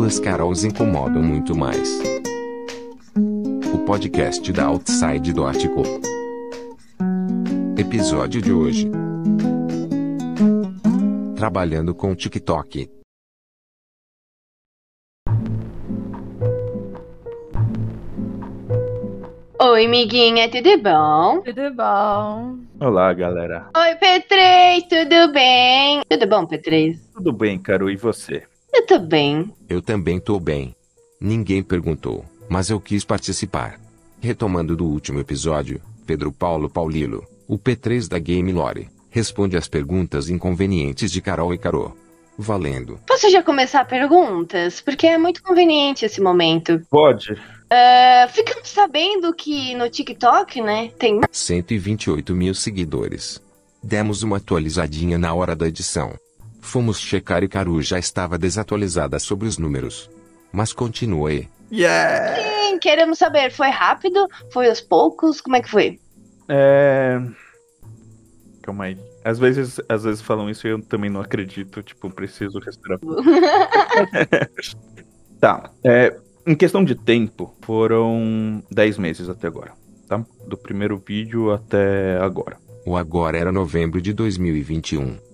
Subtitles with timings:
[0.00, 2.00] Duas Carols incomodam muito mais.
[3.74, 5.82] O podcast da Outside do Ártico.
[7.78, 8.90] Episódio de hoje.
[11.36, 12.88] Trabalhando com TikTok.
[19.60, 21.42] Oi, amiguinha, tudo bom?
[21.42, 22.56] Tudo bom?
[22.80, 23.68] Olá, galera.
[23.76, 26.00] Oi, P3, tudo bem?
[26.08, 26.98] Tudo bom, P3?
[27.12, 27.90] Tudo bem, Caro?
[27.90, 28.49] E você?
[28.80, 29.52] Eu tô bem.
[29.68, 30.74] Eu também tô bem.
[31.20, 33.78] Ninguém perguntou, mas eu quis participar.
[34.22, 40.30] Retomando do último episódio, Pedro Paulo Paulilo, o P3 da Game Lore, responde às perguntas
[40.30, 41.94] inconvenientes de Carol e Carô.
[42.38, 42.98] Valendo.
[43.06, 44.80] Posso já começar perguntas?
[44.80, 46.80] Porque é muito conveniente esse momento.
[46.88, 47.32] Pode.
[47.34, 53.42] Uh, ficamos sabendo que no TikTok, né, tem 128 mil seguidores.
[53.82, 56.14] Demos uma atualizadinha na hora da edição.
[56.60, 60.08] Fomos checar e Caru já estava desatualizada sobre os números.
[60.52, 61.48] Mas continua aí.
[61.72, 62.36] Yeah!
[62.36, 64.28] Sim, queremos saber, foi rápido?
[64.52, 65.40] Foi aos poucos?
[65.40, 65.98] Como é que foi?
[66.48, 67.20] É.
[68.62, 68.98] Calma aí.
[69.24, 71.82] Às vezes, às vezes falam isso e eu também não acredito.
[71.82, 72.98] Tipo, preciso respirar.
[75.40, 75.70] tá.
[75.84, 79.72] É, em questão de tempo, foram 10 meses até agora,
[80.08, 80.24] tá?
[80.46, 82.58] Do primeiro vídeo até agora.
[82.84, 85.29] O agora era novembro de 2021.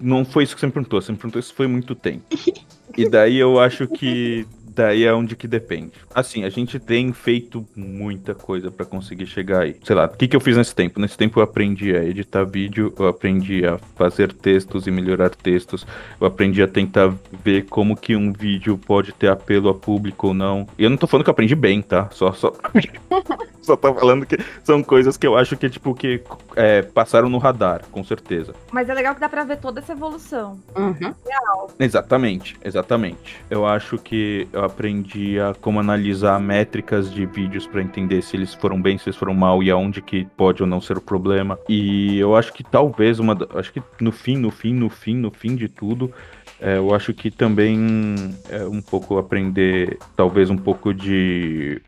[0.00, 2.24] Não foi isso que você me perguntou, você me perguntou se foi muito tempo.
[2.96, 4.44] E daí eu acho que
[4.80, 5.92] daí é onde que depende.
[6.14, 9.76] Assim, a gente tem feito muita coisa para conseguir chegar aí.
[9.84, 10.98] Sei lá, o que, que eu fiz nesse tempo?
[10.98, 15.86] Nesse tempo eu aprendi a editar vídeo, eu aprendi a fazer textos e melhorar textos,
[16.18, 17.12] eu aprendi a tentar
[17.44, 20.66] ver como que um vídeo pode ter apelo a público ou não.
[20.78, 22.08] E eu não tô falando que eu aprendi bem, tá?
[22.10, 22.52] Só, só...
[23.60, 26.22] só tô falando que são coisas que eu acho que, tipo, que
[26.56, 28.54] é, passaram no radar, com certeza.
[28.72, 30.58] Mas é legal que dá pra ver toda essa evolução.
[30.74, 31.14] Uhum.
[31.26, 31.70] Real.
[31.78, 33.36] Exatamente, exatamente.
[33.50, 38.54] Eu acho que eu aprendi a como analisar métricas de vídeos para entender se eles
[38.54, 41.58] foram bem, se eles foram mal e aonde que pode ou não ser o problema.
[41.68, 45.30] E eu acho que talvez uma, acho que no fim, no fim, no fim, no
[45.30, 46.12] fim de tudo,
[46.60, 48.14] é, eu acho que também
[48.48, 51.80] é um pouco aprender, talvez um pouco de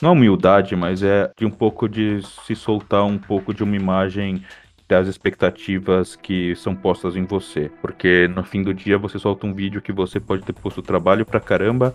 [0.00, 4.42] não humildade, mas é de um pouco de se soltar um pouco de uma imagem
[4.90, 7.70] das expectativas que são postas em você.
[7.80, 11.24] Porque no fim do dia você solta um vídeo que você pode ter posto trabalho
[11.24, 11.94] pra caramba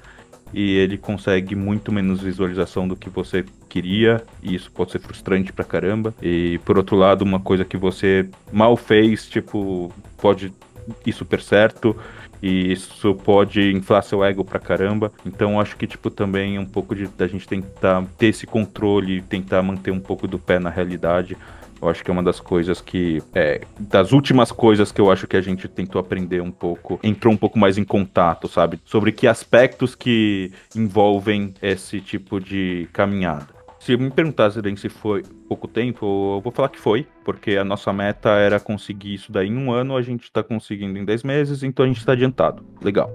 [0.56, 5.52] e ele consegue muito menos visualização do que você queria, e isso pode ser frustrante
[5.52, 6.14] pra caramba.
[6.22, 10.54] E por outro lado, uma coisa que você mal fez, tipo, pode
[11.06, 11.94] ir super certo.
[12.42, 15.12] E isso pode inflar seu ego pra caramba.
[15.26, 19.62] Então acho que, tipo, também um pouco de da gente tentar ter esse controle, tentar
[19.62, 21.36] manter um pouco do pé na realidade.
[21.82, 23.22] Eu acho que é uma das coisas que.
[23.34, 27.34] É, das últimas coisas que eu acho que a gente tentou aprender um pouco, entrou
[27.34, 28.80] um pouco mais em contato, sabe?
[28.86, 33.56] Sobre que aspectos que envolvem esse tipo de caminhada.
[33.80, 37.94] Se me perguntasse se foi pouco tempo, eu vou falar que foi, porque a nossa
[37.94, 41.62] meta era conseguir isso daí em um ano, a gente tá conseguindo em 10 meses,
[41.62, 42.66] então a gente tá adiantado.
[42.82, 43.12] Legal.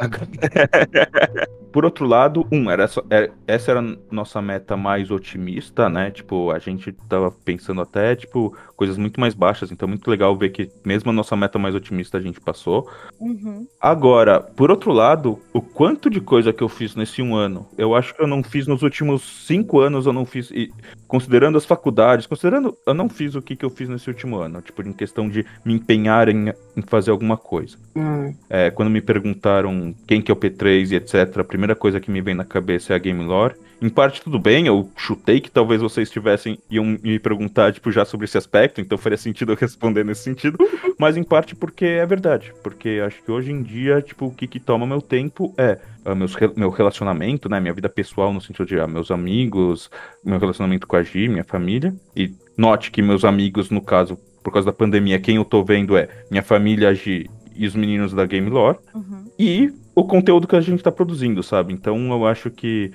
[1.72, 6.10] Por outro lado, um, era só, é, essa era a nossa meta mais otimista, né?
[6.10, 10.36] Tipo, a gente tava pensando até, tipo, coisas muito mais baixas, então é muito legal
[10.36, 12.90] ver que mesmo a nossa meta mais otimista a gente passou.
[13.20, 13.68] Uhum.
[13.80, 17.94] Agora, por outro lado, o quanto de coisa que eu fiz nesse um ano, eu
[17.94, 20.72] acho que eu não fiz nos últimos cinco anos, eu não fiz, e,
[21.06, 24.60] considerando as faculdades, considerando, eu não fiz o que, que eu fiz nesse último ano,
[24.60, 27.78] tipo, em questão de me empenhar em, em fazer alguma coisa.
[27.94, 28.34] Hum.
[28.48, 32.10] É, quando me perguntaram quem que é o P3 e etc, a primeira coisa que
[32.10, 33.54] me vem na cabeça é a Game Lore.
[33.82, 38.04] Em parte tudo bem, eu chutei que talvez vocês tivessem iam me perguntar tipo já
[38.04, 40.58] sobre esse aspecto, então faria sentido eu responder nesse sentido,
[41.00, 44.46] mas em parte porque é verdade, porque acho que hoje em dia, tipo, o que,
[44.46, 48.66] que toma meu tempo é uh, meus, meu relacionamento, né, minha vida pessoal no sentido
[48.66, 49.90] de uh, meus amigos,
[50.22, 54.52] meu relacionamento com a Gi, minha família, e note que meus amigos, no caso, por
[54.52, 58.12] causa da pandemia, quem eu tô vendo é minha família, a Gi e os meninos
[58.12, 59.24] da Game Lore, Uhum.
[59.38, 61.72] e o conteúdo que a gente tá produzindo, sabe?
[61.72, 62.92] Então eu acho que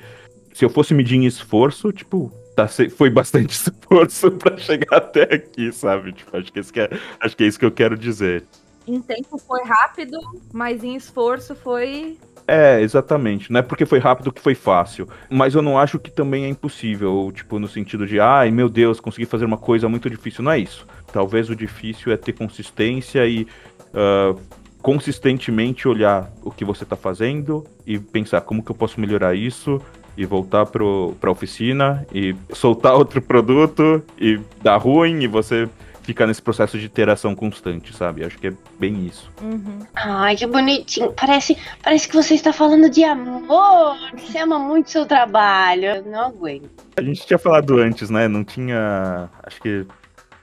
[0.53, 5.71] se eu fosse medir em esforço, tipo, tá, foi bastante esforço para chegar até aqui,
[5.71, 6.13] sabe?
[6.13, 6.89] Tipo, acho que, esse que é,
[7.19, 8.43] acho que é isso que eu quero dizer.
[8.87, 10.17] Em tempo foi rápido,
[10.53, 12.17] mas em esforço foi.
[12.47, 13.51] É, exatamente.
[13.51, 15.09] Não é porque foi rápido que foi fácil.
[15.29, 17.31] Mas eu não acho que também é impossível.
[17.33, 20.43] Tipo, no sentido de, ai meu Deus, consegui fazer uma coisa muito difícil.
[20.43, 20.85] Não é isso.
[21.11, 23.47] Talvez o difícil é ter consistência e.
[23.91, 24.39] Uh,
[24.85, 29.81] consistentemente olhar o que você está fazendo e pensar como que eu posso melhorar isso
[30.15, 35.67] e voltar para a oficina e soltar outro produto e dar ruim e você
[36.03, 38.23] ficar nesse processo de interação constante, sabe?
[38.23, 39.27] Acho que é bem isso.
[39.41, 39.79] Uhum.
[39.95, 41.11] Ai, que bonitinho.
[41.13, 43.97] Parece, parece que você está falando de amor.
[44.13, 45.85] Você ama muito seu trabalho.
[45.85, 46.69] Eu não aguento.
[46.95, 48.27] A gente tinha falado antes, né?
[48.27, 49.31] Não tinha.
[49.41, 49.83] Acho que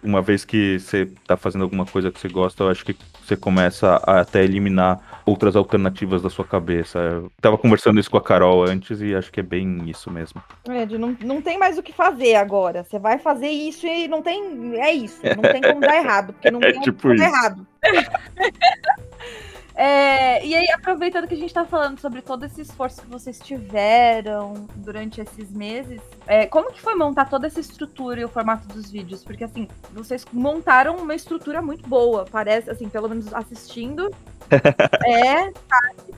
[0.03, 2.97] uma vez que você tá fazendo alguma coisa que você gosta, eu acho que
[3.33, 6.99] você começa a até eliminar outras alternativas da sua cabeça.
[6.99, 10.43] Eu tava conversando isso com a Carol antes e acho que é bem isso mesmo.
[10.69, 12.85] É, de não, não tem mais o que fazer agora.
[12.85, 14.77] Você vai fazer isso e não tem.
[14.79, 15.21] É isso.
[15.25, 16.33] Não tem como dar errado.
[16.33, 17.67] Porque não É tem tipo como dar errado.
[19.75, 23.39] É, e aí, aproveitando que a gente tá falando sobre todo esse esforço que vocês
[23.39, 28.69] tiveram durante esses meses, é, como que foi montar toda essa estrutura e o formato
[28.69, 29.25] dos vídeos?
[29.25, 34.11] Porque, assim, vocês montaram uma estrutura muito boa, parece, assim, pelo menos assistindo.
[35.07, 35.55] é, de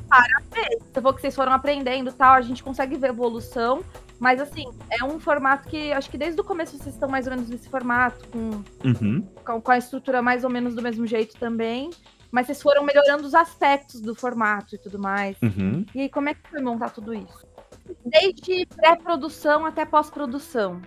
[0.08, 0.82] parabéns.
[0.82, 3.84] Você falou que vocês foram aprendendo e tal, a gente consegue ver evolução,
[4.18, 7.32] mas, assim, é um formato que, acho que desde o começo vocês estão mais ou
[7.32, 9.26] menos nesse formato, com Uhum.
[9.44, 11.90] com com a estrutura mais ou menos do mesmo jeito também.
[12.34, 15.40] Mas vocês foram melhorando os aspectos do formato e tudo mais.
[15.40, 15.86] Uhum.
[15.94, 17.46] E aí, como é que foi montar tudo isso?
[18.04, 20.82] Desde pré-produção até pós-produção.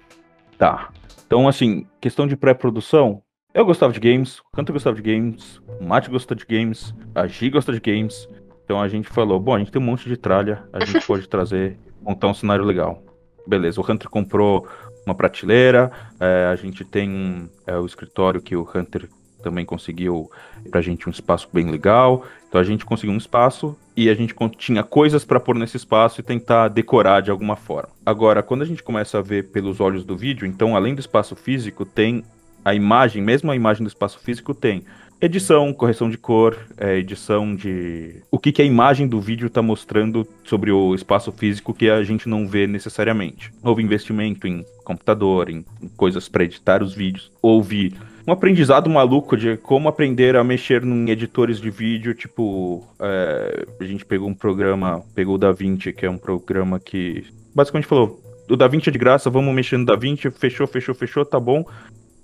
[0.57, 0.89] Tá.
[1.25, 3.23] Então, assim, questão de pré-produção.
[3.53, 7.25] Eu gostava de games, o Canto gostava de games, o Mate gosta de games, a
[7.27, 8.27] Gi gosta de games.
[8.65, 11.29] Então a gente falou, bom, a gente tem um monte de tralha, a gente pode
[11.29, 13.01] trazer, montar um cenário legal.
[13.47, 14.67] Beleza, o Hunter comprou
[15.05, 15.89] uma prateleira,
[16.19, 19.07] é, a gente tem um, é, o escritório que o Hunter
[19.41, 20.29] também conseguiu
[20.69, 22.25] pra gente um espaço bem legal.
[22.47, 26.19] Então a gente conseguiu um espaço e a gente tinha coisas pra pôr nesse espaço
[26.19, 27.89] e tentar decorar de alguma forma.
[28.05, 31.35] Agora, quando a gente começa a ver pelos olhos do vídeo, então além do espaço
[31.35, 32.23] físico, tem
[32.63, 34.83] a imagem, mesmo a imagem do espaço físico tem
[35.19, 39.61] edição, correção de cor, é, edição de o que, que a imagem do vídeo está
[39.61, 43.51] mostrando sobre o espaço físico que a gente não vê necessariamente.
[43.63, 47.31] Houve investimento em computador, em coisas para editar os vídeos.
[47.41, 47.95] Houve
[48.27, 53.83] um aprendizado maluco de como aprender a mexer em editores de vídeo, tipo, é, a
[53.85, 57.25] gente pegou um programa, pegou o DaVinci, que é um programa que
[57.55, 61.39] basicamente falou, o DaVinci é de graça, vamos mexer no DaVinci, fechou, fechou, fechou, tá
[61.39, 61.63] bom.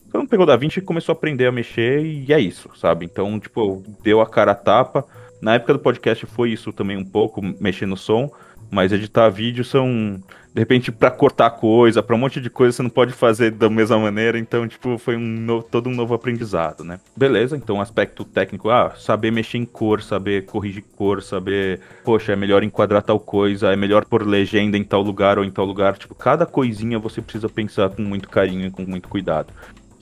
[0.05, 3.05] Então pegou o DaVinci e começou a aprender a mexer e é isso, sabe?
[3.05, 5.05] Então, tipo, deu a cara a tapa.
[5.41, 8.29] Na época do podcast foi isso também um pouco, mexer no som,
[8.69, 10.21] mas editar vídeo são,
[10.53, 13.69] de repente, pra cortar coisa, pra um monte de coisa você não pode fazer da
[13.69, 16.99] mesma maneira, então, tipo, foi um no- todo um novo aprendizado, né?
[17.17, 22.35] Beleza, então aspecto técnico, ah, saber mexer em cor, saber corrigir cor, saber, poxa, é
[22.35, 25.97] melhor enquadrar tal coisa, é melhor pôr legenda em tal lugar ou em tal lugar,
[25.97, 29.51] tipo, cada coisinha você precisa pensar com muito carinho e com muito cuidado.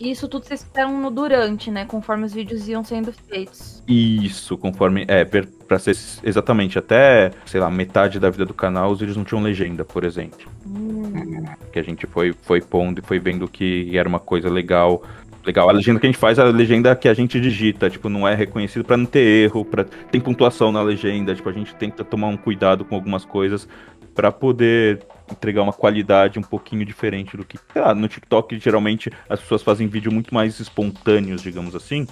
[0.01, 1.85] Isso tudo vocês fizeram no durante, né?
[1.85, 3.83] Conforme os vídeos iam sendo feitos.
[3.87, 5.05] Isso, conforme.
[5.07, 9.23] É, pra ser exatamente até, sei lá, metade da vida do canal, os vídeos não
[9.23, 10.49] tinham legenda, por exemplo.
[10.65, 11.45] Hum.
[11.71, 15.03] Que a gente foi, foi pondo e foi vendo que era uma coisa legal.
[15.45, 18.09] Legal, a legenda que a gente faz é a legenda que a gente digita, tipo,
[18.09, 21.73] não é reconhecido pra não ter erro, para tem pontuação na legenda, tipo, a gente
[21.75, 23.67] tenta tomar um cuidado com algumas coisas
[24.13, 29.11] pra poder entregar uma qualidade um pouquinho diferente do que, sei lá, no TikTok geralmente
[29.29, 32.07] as pessoas fazem vídeo muito mais espontâneos, digamos assim.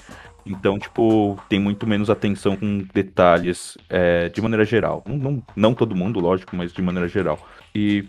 [0.46, 5.04] Então, tipo, tem muito menos atenção com detalhes é, de maneira geral.
[5.06, 7.40] Não, não, não todo mundo, lógico, mas de maneira geral.
[7.76, 8.06] E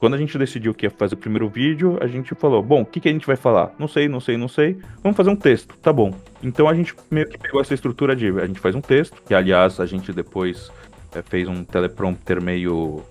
[0.00, 2.86] quando a gente decidiu que ia fazer o primeiro vídeo, a gente falou: bom, o
[2.86, 3.72] que, que a gente vai falar?
[3.78, 4.78] Não sei, não sei, não sei.
[5.02, 6.14] Vamos fazer um texto, tá bom.
[6.42, 9.34] Então a gente meio que pegou essa estrutura de a gente faz um texto, que
[9.34, 10.72] aliás a gente depois
[11.14, 13.02] é, fez um teleprompter meio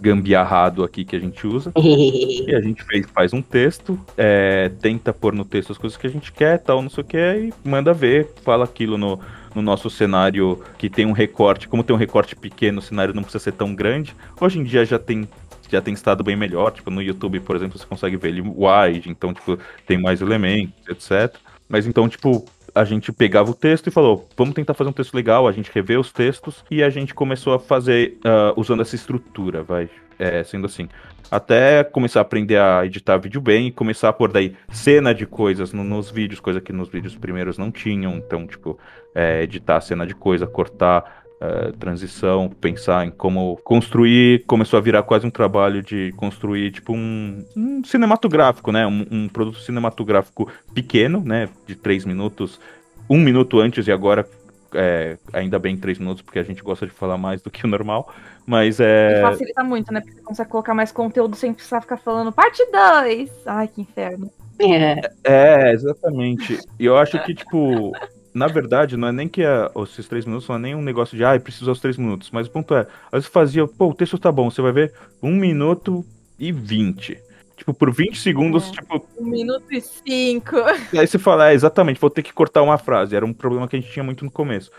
[0.00, 1.72] gambiarrado aqui que a gente usa.
[1.80, 6.06] E a gente fez, faz um texto, é, tenta pôr no texto as coisas que
[6.06, 9.20] a gente quer, tal, não sei o que, e manda ver, fala aquilo no,
[9.54, 11.68] no nosso cenário que tem um recorte.
[11.68, 14.14] Como tem um recorte pequeno, o cenário não precisa ser tão grande.
[14.40, 15.28] Hoje em dia já tem
[15.70, 19.08] já tem estado bem melhor, tipo no YouTube, por exemplo, você consegue ver ele wide,
[19.08, 21.36] então tipo tem mais elementos, etc.
[21.68, 25.14] Mas então tipo a gente pegava o texto e falou, vamos tentar fazer um texto
[25.14, 28.94] legal, a gente revê os textos e a gente começou a fazer ah, usando essa
[28.94, 30.88] estrutura, vai, é, sendo assim
[31.30, 35.24] até começar a aprender a editar vídeo bem e começar a pôr daí cena de
[35.26, 38.16] coisas no- nos vídeos, coisa que nos vídeos primeiros não tinham.
[38.16, 38.76] Então, tipo,
[39.14, 44.44] é, editar cena de coisa, cortar é, transição, pensar em como construir.
[44.46, 48.86] Começou a virar quase um trabalho de construir, tipo, um, um cinematográfico, né?
[48.86, 51.48] Um, um produto cinematográfico pequeno, né?
[51.66, 52.60] De três minutos,
[53.08, 54.28] um minuto antes e agora.
[54.74, 57.68] é, ainda bem três minutos, porque a gente gosta de falar mais do que o
[57.68, 58.12] normal.
[58.46, 59.18] Mas é.
[59.18, 60.00] E facilita muito, né?
[60.00, 63.30] Porque você consegue colocar mais conteúdo sem precisar ficar falando parte 2.
[63.46, 64.30] Ai, que inferno.
[64.58, 65.00] É.
[65.24, 66.58] É, exatamente.
[66.78, 67.92] E eu acho que, tipo,
[68.34, 71.16] na verdade, não é nem que a- esses três minutos não é nem um negócio
[71.16, 72.30] de, ai, preciso aos três minutos.
[72.30, 74.92] Mas o ponto é, às vezes fazia, pô, o texto tá bom, você vai ver
[75.22, 76.04] um minuto
[76.38, 77.18] e vinte.
[77.56, 78.72] tipo, por 20 segundos, É.
[78.72, 80.56] tipo, Um minuto e cinco.
[80.98, 83.14] Aí você fala, é, exatamente, vou ter que cortar uma frase.
[83.14, 84.70] Era um problema que a gente tinha muito no começo.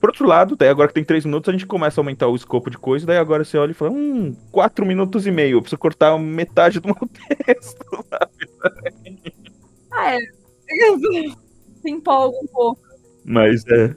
[0.00, 2.34] Por outro lado, daí agora que tem três minutos, a gente começa a aumentar o
[2.34, 5.62] escopo de coisa, daí agora você olha e fala, hum, quatro minutos e meio, eu
[5.62, 6.96] preciso cortar metade do meu
[7.46, 7.84] texto.
[9.92, 10.18] Ah, é.
[11.86, 12.80] Se empolga um pouco.
[13.24, 13.94] Mas é.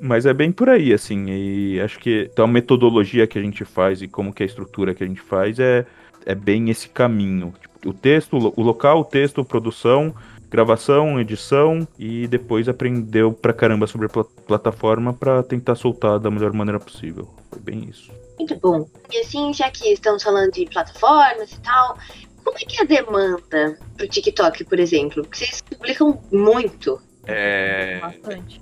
[0.00, 1.26] Mas é bem por aí, assim.
[1.28, 4.46] E acho que então, a metodologia que a gente faz e como que é a
[4.46, 5.84] estrutura que a gente faz é,
[6.24, 7.52] é bem esse caminho.
[7.60, 10.14] Tipo, o texto, o lo- o local, o texto, produção,
[10.48, 16.30] gravação, edição e depois aprendeu pra caramba sobre a pla- plataforma pra tentar soltar da
[16.30, 17.28] melhor maneira possível.
[17.50, 18.10] Foi bem isso.
[18.38, 18.88] Muito bom.
[19.12, 21.98] E assim, já que estamos falando de plataformas e tal,
[22.44, 25.22] como é que é a demanda pro TikTok, por exemplo?
[25.24, 27.00] Porque vocês publicam muito.
[27.28, 27.98] É.
[28.00, 28.60] Bastante.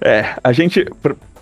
[0.00, 0.86] É, a gente.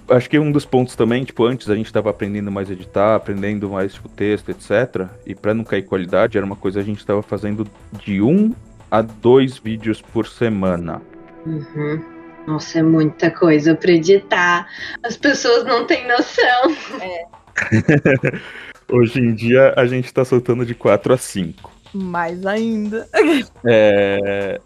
[0.09, 3.15] Acho que um dos pontos também, tipo, antes a gente tava aprendendo mais a editar,
[3.15, 5.07] aprendendo mais, tipo, texto, etc.
[5.27, 8.55] E pra não cair qualidade, era uma coisa que a gente tava fazendo de um
[8.91, 11.03] a dois vídeos por semana.
[11.45, 12.03] Uhum.
[12.47, 14.67] Nossa, é muita coisa pra editar.
[15.03, 16.75] As pessoas não têm noção.
[18.91, 21.71] Hoje em dia a gente tá soltando de 4 a 5.
[21.93, 23.07] Mais ainda.
[23.67, 24.59] É.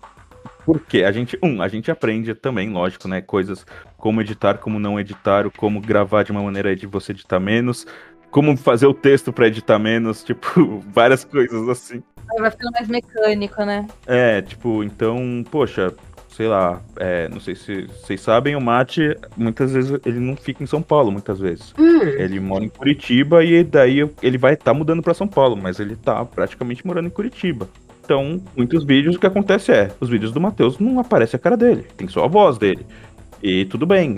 [0.65, 3.21] Porque a gente, um, a gente aprende também, lógico, né?
[3.21, 3.67] Coisas
[3.97, 7.87] como editar, como não editar, como gravar de uma maneira de você editar menos,
[8.31, 12.03] como fazer o texto pra editar menos, tipo, várias coisas assim.
[12.39, 13.87] Vai ficando mais mecânico, né?
[14.07, 15.93] É, tipo, então, poxa,
[16.33, 20.63] sei lá, é, não sei se vocês sabem, o Mate, muitas vezes ele não fica
[20.63, 21.75] em São Paulo, muitas vezes.
[21.79, 25.79] Hum, Ele mora em Curitiba e daí ele vai estar mudando pra São Paulo, mas
[25.79, 27.69] ele tá praticamente morando em Curitiba.
[28.13, 31.57] Então, muitos vídeos o que acontece é, os vídeos do Matheus não aparece a cara
[31.57, 32.85] dele, tem só a voz dele.
[33.43, 34.17] E tudo bem,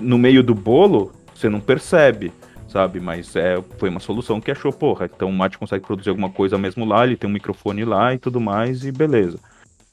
[0.00, 2.32] no meio do bolo você não percebe,
[2.66, 2.98] sabe?
[2.98, 5.04] Mas é, foi uma solução que achou, porra.
[5.14, 8.18] Então o Mate consegue produzir alguma coisa mesmo lá, ele tem um microfone lá e
[8.18, 9.38] tudo mais, e beleza.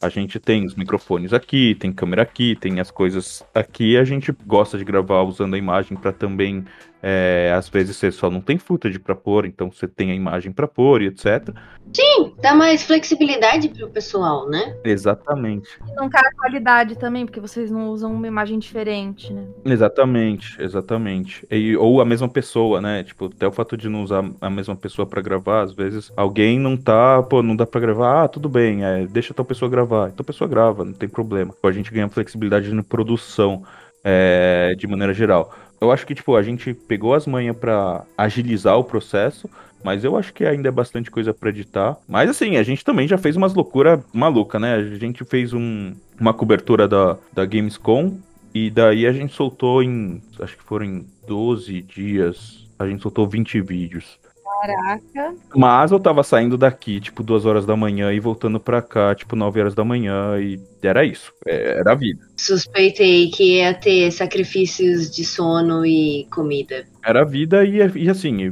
[0.02, 3.98] A gente tem os microfones aqui, tem câmera aqui, tem as coisas aqui.
[3.98, 6.64] A gente gosta de gravar usando a imagem para também,
[7.06, 10.54] é, às vezes você só não tem footage para pôr, então você tem a imagem
[10.54, 11.50] para pôr e etc.
[11.94, 14.74] sim, dá mais flexibilidade pro pessoal, né?
[14.86, 15.68] Exatamente.
[15.86, 19.46] E não cai a qualidade também, porque vocês não usam uma imagem diferente, né?
[19.66, 21.46] Exatamente, exatamente.
[21.52, 23.04] E, ou a mesma pessoa, né?
[23.04, 26.58] Tipo, até o fato de não usar a mesma pessoa pra gravar, às vezes alguém
[26.58, 30.08] não tá, pô, não dá pra gravar, ah, tudo bem, é, deixa tal pessoa gravar.
[30.08, 31.54] Então a pessoa grava, não tem problema.
[31.62, 33.64] A gente ganha flexibilidade na produção,
[34.04, 35.54] é, de maneira geral.
[35.84, 39.50] Eu acho que, tipo, a gente pegou as manhas pra agilizar o processo,
[39.84, 41.98] mas eu acho que ainda é bastante coisa pra editar.
[42.08, 44.76] Mas assim, a gente também já fez umas loucuras maluca, né?
[44.76, 48.18] A gente fez um, uma cobertura da, da Gamescom
[48.56, 50.22] e daí a gente soltou em.
[50.40, 52.66] Acho que foram em 12 dias.
[52.80, 54.18] A gente soltou 20 vídeos.
[54.66, 55.36] Caraca.
[55.56, 59.36] Mas eu tava saindo daqui, tipo, duas horas da manhã e voltando pra cá, tipo,
[59.36, 60.40] 9 horas da manhã.
[60.40, 61.34] E era isso.
[61.46, 62.22] é, Era a vida.
[62.38, 66.86] Suspeitei que ia ter sacrifícios de sono e comida.
[67.04, 68.52] Era a vida e, e assim,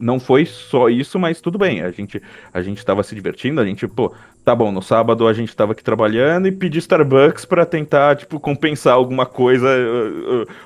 [0.00, 1.82] não foi só isso, mas tudo bem.
[1.82, 4.14] A gente, a gente tava se divertindo, a gente, pô,
[4.44, 8.38] tá bom, no sábado a gente tava aqui trabalhando e pedi Starbucks pra tentar, tipo,
[8.38, 9.68] compensar alguma coisa,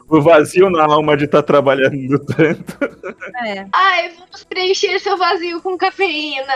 [0.09, 2.79] o vazio na alma de estar trabalhando tanto.
[3.47, 3.67] É.
[3.73, 6.53] Ai, vamos preencher seu vazio com cafeína.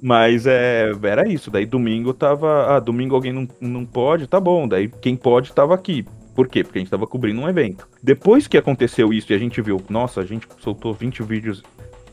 [0.00, 1.50] Mas é, era isso.
[1.50, 2.76] Daí domingo tava.
[2.76, 4.66] Ah, domingo alguém não, não pode, tá bom.
[4.66, 6.06] Daí quem pode tava aqui.
[6.38, 6.62] Por quê?
[6.62, 7.88] Porque a gente tava cobrindo um evento.
[8.00, 11.64] Depois que aconteceu isso e a gente viu, nossa, a gente soltou 20 vídeos.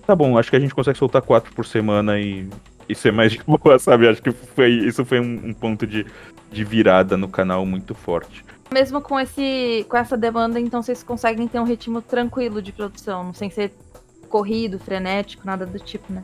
[0.04, 2.50] Tá bom, acho que a gente consegue soltar 4 por semana e,
[2.90, 4.08] e ser mais de boa, sabe?
[4.08, 6.08] Acho que foi, isso foi um, um ponto de,
[6.52, 8.44] de virada no canal muito forte.
[8.74, 13.32] Mesmo com, esse, com essa demanda, então vocês conseguem ter um ritmo tranquilo de produção,
[13.32, 13.74] sem ser
[14.28, 16.24] corrido, frenético, nada do tipo, né?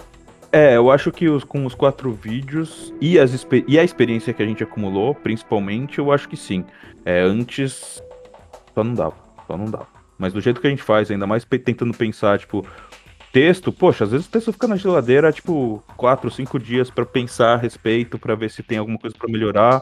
[0.51, 4.43] É, eu acho que os, com os quatro vídeos e, as, e a experiência que
[4.43, 6.65] a gente acumulou, principalmente, eu acho que sim.
[7.05, 8.03] É, antes
[8.75, 9.15] só não dava,
[9.47, 9.87] só não dava.
[10.17, 12.65] Mas do jeito que a gente faz, ainda mais tentando pensar, tipo,
[13.31, 17.53] texto, poxa, às vezes o texto fica na geladeira, tipo, quatro, cinco dias pra pensar
[17.53, 19.81] a respeito, pra ver se tem alguma coisa pra melhorar,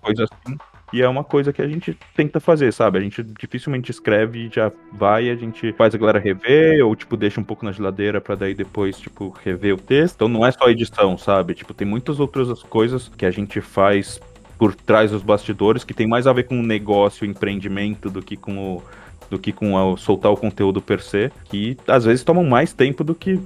[0.00, 0.56] coisa assim.
[0.92, 2.98] E é uma coisa que a gente tenta fazer, sabe?
[2.98, 7.16] A gente dificilmente escreve e já vai, a gente faz a galera rever, ou tipo,
[7.16, 10.16] deixa um pouco na geladeira pra daí depois, tipo, rever o texto.
[10.16, 11.54] Então não é só edição, sabe?
[11.54, 14.20] Tipo, tem muitas outras coisas que a gente faz
[14.58, 18.20] por trás dos bastidores que tem mais a ver com o negócio, o empreendimento do
[18.20, 18.82] que com o
[19.30, 23.14] do que com soltar o conteúdo per se, que às vezes tomam mais tempo do
[23.14, 23.38] que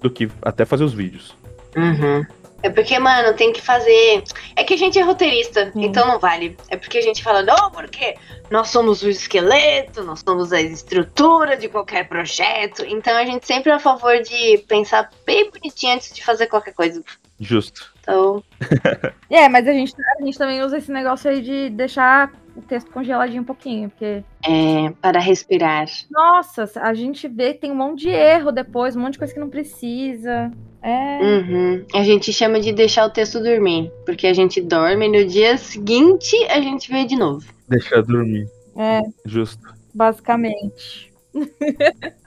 [0.00, 1.34] do que até fazer os vídeos.
[1.76, 2.26] Uhum.
[2.62, 4.22] É porque, mano, tem que fazer.
[4.54, 5.84] É que a gente é roteirista, Sim.
[5.84, 6.56] então não vale.
[6.68, 8.16] É porque a gente fala, não, porque
[8.50, 12.84] nós somos o esqueleto, nós somos a estrutura de qualquer projeto.
[12.86, 16.74] Então a gente sempre é a favor de pensar bem bonitinho antes de fazer qualquer
[16.74, 17.02] coisa.
[17.40, 17.91] Justo.
[18.02, 18.42] Então,
[19.30, 22.90] É, mas a gente, a gente também usa esse negócio aí de deixar o texto
[22.90, 25.86] congeladinho um pouquinho, porque, é para respirar.
[26.10, 29.32] nossa, a gente vê que tem um monte de erro depois, um monte de coisa
[29.32, 30.52] que não precisa.
[30.82, 31.18] É.
[31.22, 31.86] Uhum.
[31.94, 33.90] A gente chama de deixar o texto dormir.
[34.04, 37.46] Porque a gente dorme e no dia seguinte a gente vê de novo.
[37.68, 38.48] Deixar dormir.
[38.76, 39.72] É, Justo.
[39.94, 41.12] basicamente.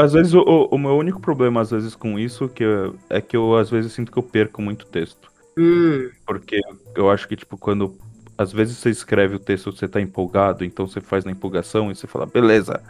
[0.00, 3.36] Às vezes, o, o meu único problema, às vezes, com isso que eu- é que
[3.36, 5.30] eu, às vezes, sinto que eu perco muito texto.
[5.58, 6.10] Hum.
[6.26, 6.60] Porque
[6.94, 7.94] eu acho que, tipo, quando.
[8.38, 11.94] Às vezes você escreve o texto, você tá empolgado, então você faz na empolgação e
[11.94, 12.82] você fala, beleza.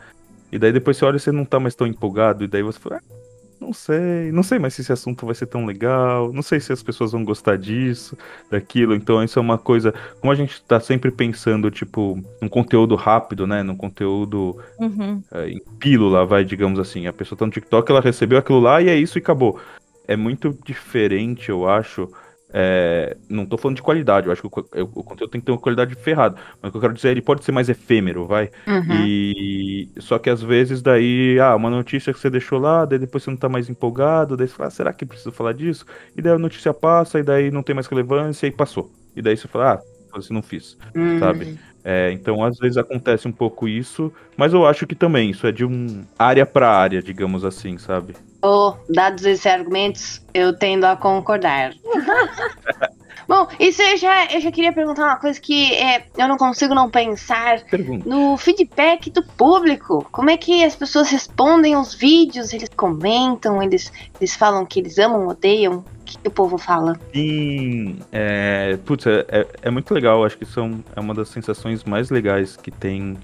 [0.53, 2.79] E daí depois você olha e você não tá mais tão empolgado, e daí você
[2.79, 3.15] fala, ah,
[3.63, 6.73] não sei, não sei mais se esse assunto vai ser tão legal, não sei se
[6.73, 8.17] as pessoas vão gostar disso,
[8.51, 8.95] daquilo.
[8.95, 9.95] Então isso é uma coisa.
[10.21, 13.63] Como a gente tá sempre pensando, tipo, num conteúdo rápido, né?
[13.63, 15.23] Num conteúdo Uhum.
[15.33, 17.07] é, em pílula, vai, digamos assim.
[17.07, 19.59] A pessoa tá no TikTok, ela recebeu aquilo lá e é isso e acabou.
[20.07, 22.09] É muito diferente, eu acho.
[22.53, 25.53] É, não tô falando de qualidade, eu acho que o, o conteúdo tem que ter
[25.53, 26.37] uma qualidade ferrada.
[26.61, 28.51] Mas o que eu quero dizer, ele pode ser mais efêmero, vai.
[28.67, 29.07] Uhum.
[29.07, 33.25] E só que às vezes daí, ah, uma notícia que você deixou lá, daí depois
[33.25, 35.87] você não tá mais empolgado, daí você fala, ah, será que preciso falar disso?
[36.17, 38.93] E daí a notícia passa, e daí não tem mais relevância e passou.
[39.17, 39.83] E daí você fala, ah,
[40.15, 40.77] você não fiz.
[40.95, 41.19] Hum.
[41.19, 41.59] sabe?
[41.85, 45.53] É, então, às vezes acontece um pouco isso, mas eu acho que também isso é
[45.53, 48.15] de um área para área, digamos assim, sabe?
[48.41, 51.73] Oh, dados esses argumentos, eu tendo a concordar.
[53.29, 56.75] Bom, isso eu já, eu já queria perguntar uma coisa que é, eu não consigo
[56.75, 58.09] não pensar Pergunta.
[58.09, 60.07] no feedback do público.
[60.11, 62.53] Como é que as pessoas respondem aos vídeos?
[62.53, 65.85] Eles comentam, eles, eles falam que eles amam, odeiam?
[66.19, 66.99] Que, o povo fala?
[67.13, 71.85] Sim, é, putz, é, é, é muito legal, acho que são, é uma das sensações
[71.85, 73.17] mais legais que tem.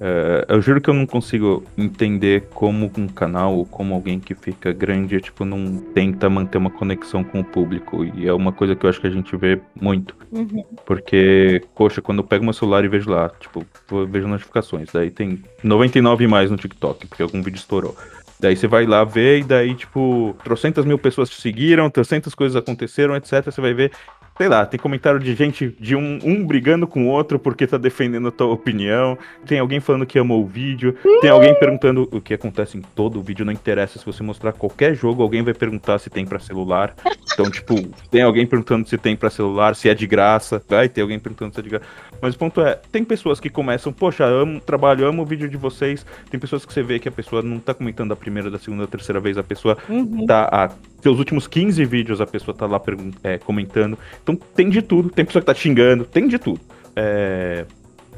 [0.00, 4.34] É, eu juro que eu não consigo entender como um canal ou como alguém que
[4.34, 8.04] fica grande, tipo, não tenta manter uma conexão com o público.
[8.04, 10.16] E é uma coisa que eu acho que a gente vê muito.
[10.32, 10.64] Uhum.
[10.84, 13.64] Porque, poxa, quando eu pego meu celular e vejo lá, tipo,
[14.08, 17.96] vejo notificações, daí tem 99 mais no TikTok, porque algum vídeo estourou.
[18.44, 22.54] Daí você vai lá ver e daí, tipo, trocentas mil pessoas te seguiram, trocentas coisas
[22.54, 23.42] aconteceram, etc.
[23.46, 23.90] Você vai ver,
[24.36, 27.78] sei lá, tem comentário de gente, de um, um brigando com o outro porque tá
[27.78, 32.20] defendendo a tua opinião, tem alguém falando que amou o vídeo, tem alguém perguntando o
[32.20, 35.54] que acontece em todo o vídeo, não interessa se você mostrar qualquer jogo, alguém vai
[35.54, 36.94] perguntar se tem pra celular.
[37.32, 37.74] Então, tipo,
[38.10, 41.54] tem alguém perguntando se tem pra celular, se é de graça, vai ter alguém perguntando
[41.54, 41.86] se é de graça.
[42.24, 45.46] Mas o ponto é, tem pessoas que começam, poxa, amo o trabalho, amo o vídeo
[45.46, 46.06] de vocês.
[46.30, 48.84] Tem pessoas que você vê que a pessoa não tá comentando a primeira, da segunda,
[48.84, 50.24] da terceira vez, a pessoa Uhum.
[50.24, 50.70] tá há
[51.02, 52.80] seus últimos 15 vídeos, a pessoa tá lá
[53.22, 53.98] é, comentando.
[54.22, 56.62] Então tem de tudo, tem pessoa que tá xingando, tem de tudo.
[56.96, 57.66] É,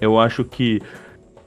[0.01, 0.81] eu acho que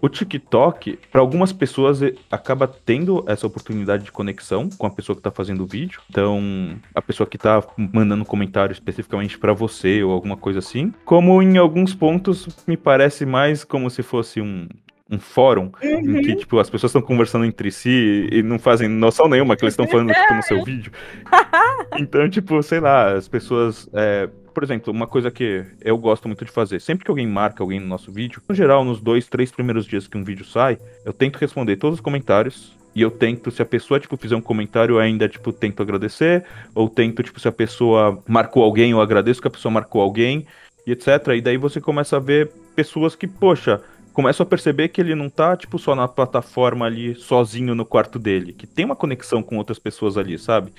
[0.01, 1.99] o TikTok, para algumas pessoas,
[2.31, 6.01] acaba tendo essa oportunidade de conexão com a pessoa que tá fazendo o vídeo.
[6.09, 10.93] Então, a pessoa que tá mandando comentário especificamente para você ou alguma coisa assim.
[11.05, 14.67] Como em alguns pontos, me parece mais como se fosse um,
[15.09, 19.27] um fórum em que, tipo, as pessoas estão conversando entre si e não fazem noção
[19.27, 20.91] nenhuma que eles estão falando, tipo, no seu vídeo.
[21.97, 23.89] Então, tipo, sei lá, as pessoas.
[23.93, 27.63] é, por exemplo, uma coisa que eu gosto muito de fazer, sempre que alguém marca
[27.63, 30.77] alguém no nosso vídeo, no geral, nos dois, três primeiros dias que um vídeo sai,
[31.05, 32.77] eu tento responder todos os comentários.
[32.95, 36.43] E eu tento, se a pessoa, tipo, fizer um comentário, eu ainda, tipo, tento agradecer.
[36.73, 40.47] Ou tento, tipo, se a pessoa marcou alguém, eu agradeço que a pessoa marcou alguém,
[40.85, 41.07] e etc.
[41.35, 43.79] E daí você começa a ver pessoas que, poxa,
[44.11, 48.17] começam a perceber que ele não tá, tipo, só na plataforma ali, sozinho no quarto
[48.17, 48.53] dele.
[48.53, 50.73] Que tem uma conexão com outras pessoas ali, sabe?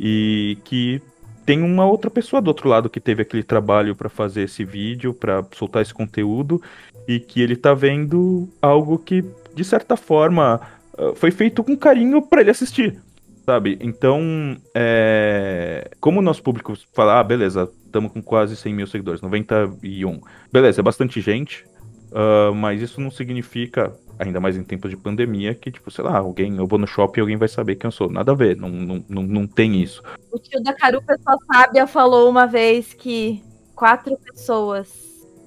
[0.00, 1.00] E que
[1.44, 5.12] tem uma outra pessoa do outro lado que teve aquele trabalho pra fazer esse vídeo,
[5.12, 6.62] pra soltar esse conteúdo,
[7.06, 9.24] e que ele tá vendo algo que,
[9.54, 10.60] de certa forma,
[10.96, 13.00] ah, foi feito com carinho pra ele assistir.
[13.44, 13.76] Sabe?
[13.80, 15.90] Então, é...
[16.00, 20.20] como o nosso público fala, ah, beleza, estamos com quase 100 mil seguidores, 91.
[20.52, 21.64] Beleza, é bastante gente,
[22.12, 26.16] ah, mas isso não significa, ainda mais em tempos de pandemia, que, tipo, sei lá,
[26.18, 28.10] alguém, eu vou no shopping e alguém vai saber quem eu sou.
[28.10, 30.02] Nada a ver, não, não, não, não tem isso.
[30.30, 33.42] O tio da Carupa sua sábia falou uma vez que
[33.74, 34.88] quatro pessoas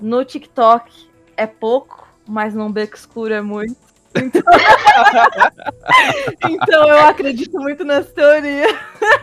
[0.01, 0.91] no TikTok
[1.37, 3.75] é pouco, mas num beco escuro é muito.
[4.15, 4.41] Então,
[6.49, 8.67] Então eu acredito muito nessa teoria.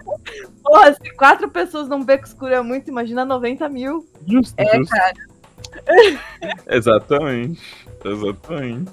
[0.62, 4.06] Porra, se quatro pessoas num beco escuro é muito, imagina 90 mil.
[4.26, 4.94] Justo, É, justo.
[4.94, 5.12] cara.
[6.68, 7.60] Exatamente.
[8.04, 8.90] Exatamente.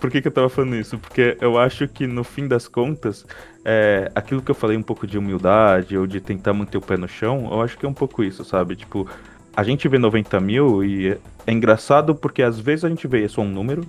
[0.00, 0.98] Por que, que eu tava falando isso?
[0.98, 3.26] Porque eu acho que no fim das contas,
[3.64, 6.96] é, aquilo que eu falei um pouco de humildade ou de tentar manter o pé
[6.96, 8.76] no chão, eu acho que é um pouco isso, sabe?
[8.76, 9.06] Tipo,
[9.54, 13.42] a gente vê 90 mil e é engraçado porque às vezes a gente vê só
[13.42, 13.84] um número,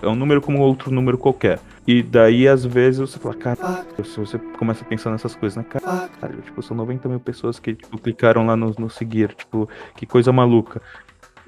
[0.00, 1.58] é um número como outro número qualquer.
[1.86, 5.64] E daí às vezes você fala, cara, se você começa a pensar nessas coisas, né?
[5.64, 10.06] Cara, tipo, são 90 mil pessoas que tipo, clicaram lá no, no seguir, tipo, que
[10.06, 10.80] coisa maluca.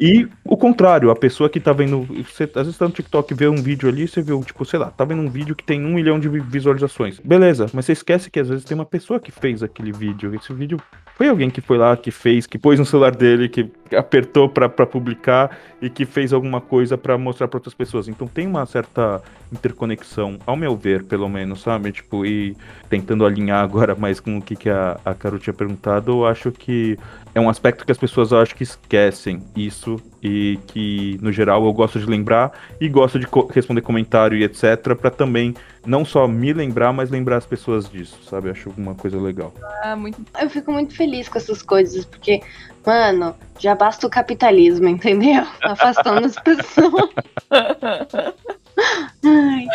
[0.05, 2.03] E o contrário, a pessoa que tá vendo.
[2.25, 4.91] Você às vezes tá no TikTok vê um vídeo ali, você vê, tipo, sei lá,
[4.91, 7.21] tá vendo um vídeo que tem um milhão de visualizações.
[7.21, 10.35] Beleza, mas você esquece que às vezes tem uma pessoa que fez aquele vídeo.
[10.35, 10.81] Esse vídeo
[11.23, 14.69] foi alguém que foi lá, que fez, que pôs no celular dele, que apertou para
[14.69, 18.09] publicar e que fez alguma coisa para mostrar para outras pessoas.
[18.09, 21.93] Então tem uma certa interconexão, ao meu ver, pelo menos, sabe?
[21.93, 22.57] Tipo, e
[22.91, 26.51] tentando alinhar agora mais com o que, que a, a Caro tinha perguntado, eu acho
[26.51, 26.99] que
[27.33, 31.73] é um aspecto que as pessoas acho que esquecem isso e que no geral eu
[31.73, 36.27] gosto de lembrar e gosto de co responder comentário e etc para também não só
[36.29, 38.51] me lembrar, mas lembrar as pessoas disso, sabe?
[38.51, 39.53] Acho uma coisa legal.
[39.83, 40.21] Ah, muito...
[40.40, 42.40] Eu fico muito feliz com essas coisas, porque,
[42.87, 45.45] mano, já basta o capitalismo, entendeu?
[45.62, 47.11] Afastando as pessoas.
[49.25, 49.66] Ai.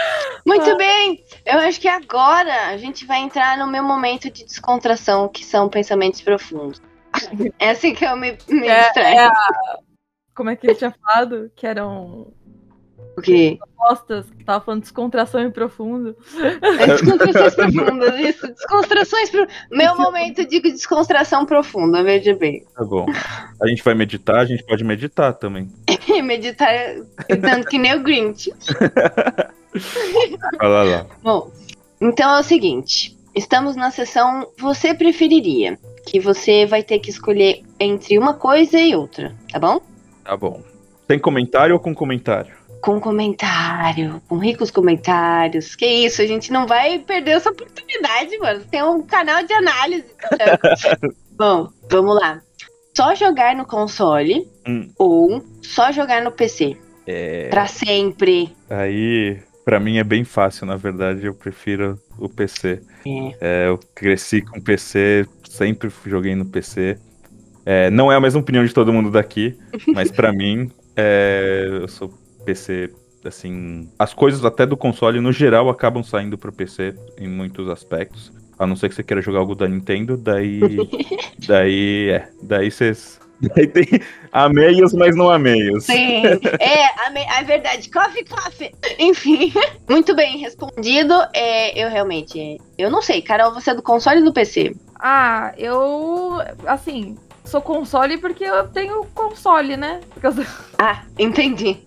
[0.45, 0.75] Muito Ah.
[0.75, 5.43] bem, eu acho que agora a gente vai entrar no meu momento de descontração, que
[5.45, 6.81] são pensamentos profundos.
[7.59, 9.17] É assim que eu me, me É, distraio.
[9.17, 9.77] é a-
[10.35, 11.51] Como é que ele tinha falado?
[11.55, 12.27] Que eram
[13.17, 13.57] O quê?
[13.87, 16.15] postas que tava falando descontração e profundo.
[16.81, 18.47] É descontrações profundas, isso.
[18.47, 19.47] Descontrações pro...
[19.71, 22.65] Meu momento de descontração profunda, veja bem.
[22.75, 23.05] Tá bom.
[23.61, 25.69] A gente vai meditar, a gente pode meditar também.
[26.23, 26.73] Meditar
[27.41, 28.51] tanto que nem o Grinch.
[30.59, 31.05] Fala lá.
[31.21, 31.51] Bom,
[32.01, 37.63] então é o seguinte: estamos na sessão Você Preferiria, que você vai ter que escolher
[37.79, 39.79] entre uma coisa e outra, tá bom?
[40.23, 40.61] Tá bom.
[41.07, 42.56] Tem comentário ou com comentário?
[42.81, 45.75] Com comentário, com ricos comentários.
[45.75, 48.61] Que isso, a gente não vai perder essa oportunidade, mano.
[48.69, 50.05] Tem um canal de análise.
[50.37, 50.59] tá?
[51.37, 52.41] bom, vamos lá.
[52.95, 54.89] Só jogar no console Hum.
[54.97, 56.77] ou só jogar no PC?
[57.05, 57.47] É.
[57.49, 58.53] Pra sempre.
[58.69, 62.81] Aí, pra mim é bem fácil, na verdade, eu prefiro o PC.
[63.05, 63.37] É.
[63.39, 66.97] É, eu cresci com PC, sempre joguei no PC.
[67.65, 69.57] É, não é a mesma opinião de todo mundo daqui,
[69.93, 72.11] mas pra mim, é, eu sou
[72.47, 72.89] PC,
[73.25, 73.89] assim.
[73.99, 78.31] As coisas até do console, no geral, acabam saindo pro PC em muitos aspectos.
[78.57, 80.59] A não ser que você queira jogar algo da Nintendo, daí.
[81.45, 82.29] daí é.
[82.41, 83.19] Daí vocês.
[83.39, 83.85] Daí tem
[84.31, 85.83] ameios, mas não ameios.
[85.83, 86.23] Sim,
[86.59, 88.71] é, a, me- a verdade, coffee, coffee.
[88.97, 89.53] Enfim,
[89.87, 91.13] muito bem respondido.
[91.35, 94.75] É, eu realmente, é, eu não sei, Carol, você é do console ou do PC?
[94.99, 96.39] Ah, eu.
[96.65, 97.15] Assim,
[97.47, 100.01] sou console porque eu tenho console, né?
[100.21, 100.45] Sou-
[100.77, 101.79] Ah, entendi.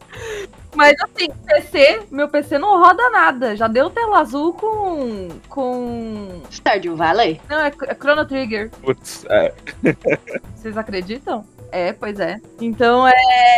[0.74, 3.56] Mas assim, PC, meu PC não roda nada.
[3.56, 5.28] Já deu tela azul com.
[5.48, 6.42] com.
[6.50, 7.40] Stardew Valley?
[7.48, 8.70] Não, é, é Chrono Trigger.
[8.82, 9.52] Putz, é,
[10.54, 11.44] Vocês acreditam?
[11.72, 12.40] É, pois é.
[12.60, 13.12] Então é.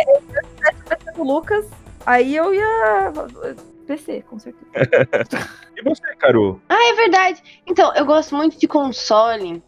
[0.07, 1.67] Eu ia tivesse PC do Lucas,
[2.07, 3.13] aí eu ia.
[3.87, 4.71] PC, com certeza.
[5.75, 6.61] E você, Caru?
[6.69, 7.43] Ah, é verdade.
[7.67, 9.61] Então, eu gosto muito de console,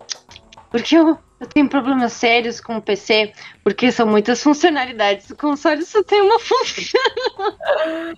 [0.71, 5.29] porque eu, eu tenho problemas sérios com o PC, porque são muitas funcionalidades.
[5.31, 7.01] O console só tem uma função.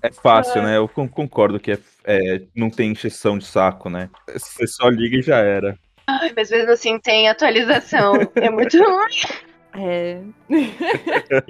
[0.03, 0.77] É fácil, né?
[0.77, 4.11] Eu con- concordo que é, é, não tem encheção de saco, né?
[4.33, 5.77] Você só liga e já era.
[6.07, 8.15] Ai, mas mesmo assim tem atualização.
[8.37, 9.07] É muito ruim.
[9.79, 10.23] É.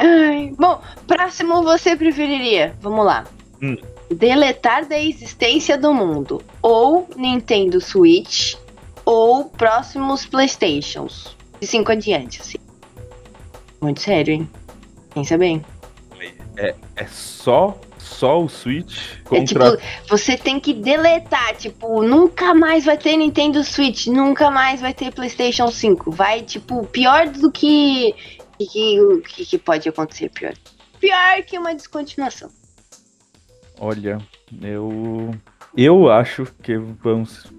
[0.00, 2.74] Ai, bom, próximo você preferiria?
[2.80, 3.24] Vamos lá.
[3.62, 3.76] Hum.
[4.10, 6.42] Deletar da existência do mundo.
[6.60, 8.56] Ou Nintendo Switch.
[9.04, 11.35] Ou próximos Playstations.
[11.60, 12.58] De 5 adiante, assim.
[13.80, 14.50] Muito sério, hein?
[15.14, 15.64] Pensa bem.
[16.96, 19.76] É só, só o Switch É contra.
[19.76, 24.94] tipo, você tem que deletar, tipo, nunca mais vai ter Nintendo Switch, nunca mais vai
[24.94, 26.10] ter PlayStation 5.
[26.10, 28.14] Vai, tipo, pior do que.
[28.58, 30.54] que, que, que, que pode acontecer pior?
[30.98, 32.50] Pior que uma descontinuação.
[33.78, 34.18] Olha,
[34.62, 35.34] eu.
[35.76, 37.52] Eu acho que vamos.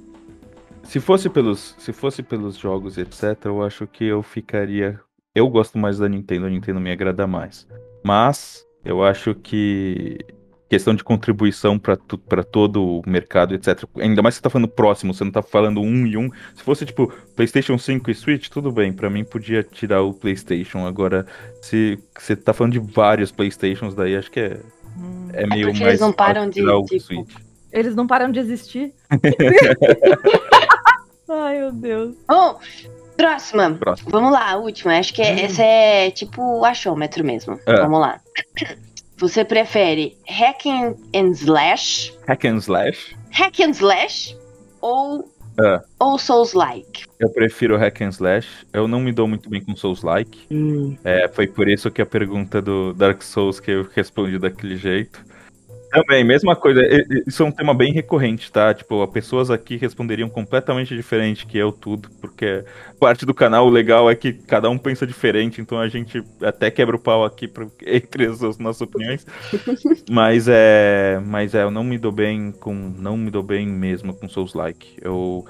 [0.88, 5.00] Se fosse pelos, se fosse pelos jogos, etc., eu acho que eu ficaria.
[5.36, 7.68] Eu gosto mais da Nintendo, a Nintendo me agrada mais.
[8.04, 10.18] Mas eu acho que
[10.70, 11.98] questão de contribuição para
[12.28, 13.84] para todo o mercado, etc.
[14.00, 16.30] Ainda mais que você tá falando próximo, você não tá falando um e um.
[16.56, 20.86] Se fosse tipo PlayStation 5 e Switch, tudo bem, para mim podia tirar o PlayStation.
[20.88, 21.26] Agora,
[21.62, 24.60] se você tá falando de vários PlayStations, daí acho que é,
[24.98, 27.36] Hum, é meio porque mais eles não param de- tirar o de- Switch.
[27.72, 28.94] Eles não param de existir.
[31.30, 32.16] Ai, meu Deus.
[32.28, 32.60] Bom,
[33.16, 33.72] próxima.
[33.76, 34.10] Próximo.
[34.12, 34.98] Vamos lá, a última.
[34.98, 35.40] Acho que é- Hum.
[35.46, 37.60] essa é tipo o achômetro mesmo.
[37.66, 37.76] É.
[37.82, 38.20] Vamos lá.
[39.18, 43.16] Você prefere hack and, and slash, Hack and slash.
[43.32, 44.38] hack and slash
[44.80, 45.28] ou
[45.60, 45.82] É.
[46.00, 47.06] ou Souls like?
[47.20, 48.48] Eu prefiro hack and slash.
[48.72, 50.48] Eu não me dou muito bem com Souls-like.
[51.04, 55.26] É, foi por isso que a pergunta do Dark Souls que eu respondi daquele jeito.
[56.02, 56.82] Também, mesma coisa.
[57.26, 58.74] Isso é um tema bem recorrente, tá?
[58.74, 62.64] Tipo, as pessoas aqui responderiam completamente diferente que eu tudo, porque
[63.00, 66.96] parte do canal legal é que cada um pensa diferente, então a gente até quebra
[66.96, 69.26] o pau aqui pro- entre as as nossas opiniões.
[70.10, 74.14] mas é, mas é, eu não me dou bem com, não me dou bem mesmo
[74.14, 74.98] com Souls like.
[75.02, 75.46] Eu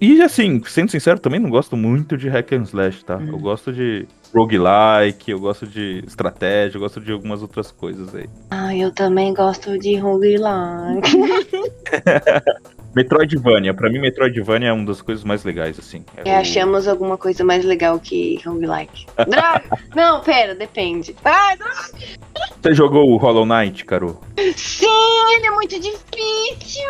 [0.00, 3.20] e assim, sendo sincero, também não gosto muito de hack and slash, tá?
[3.20, 8.28] Eu gosto de roguelike, eu gosto de estratégia, eu gosto de algumas outras coisas aí.
[8.50, 11.12] Ah, eu também gosto de roguelike.
[12.94, 16.04] Metroidvania, pra mim Metroidvania é uma das coisas mais legais, assim.
[16.16, 19.06] É É, achamos alguma coisa mais legal que roguelike.
[19.16, 19.62] Droga!
[19.96, 21.16] Não, pera, depende.
[21.24, 21.90] Ai, droga!
[22.62, 24.20] Você jogou o Hollow Knight, Caro?
[24.56, 24.86] Sim,
[25.36, 26.82] ele é muito difícil!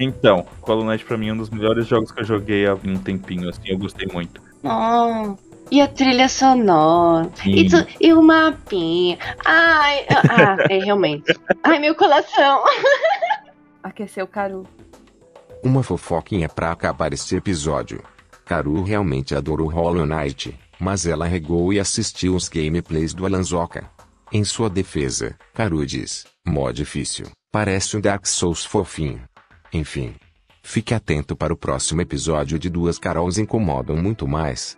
[0.00, 2.96] Então, Hollow Knight pra mim é um dos melhores jogos que eu joguei há um
[2.98, 4.40] tempinho, assim, eu gostei muito.
[4.64, 5.36] Oh,
[5.70, 7.30] e a trilha sonora.
[7.44, 9.18] E, tu- e o mapinha.
[9.44, 11.34] Ai, ah, é realmente.
[11.64, 12.62] Ai, meu coração.
[13.82, 14.66] Aqueceu o Caru.
[15.62, 18.02] Uma fofoquinha pra acabar esse episódio.
[18.44, 23.90] Karu realmente adorou Hollow Knight, mas ela regou e assistiu os gameplays do Alanzoca.
[24.32, 29.22] Em sua defesa, Karu diz: Mó difícil, parece um Dark Souls fofinho.
[29.72, 30.14] Enfim.
[30.62, 34.76] Fique atento para o próximo episódio de Duas Carols Incomodam Muito Mais.